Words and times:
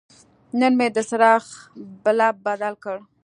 نن 0.59 0.73
مې 0.79 0.87
د 0.95 0.97
څراغ 1.09 1.45
بلب 2.03 2.35
بدل 2.45 2.73
کړ. 2.83 2.97